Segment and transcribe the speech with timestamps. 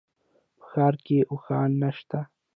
[0.57, 2.19] په ښار کي اوښان نشته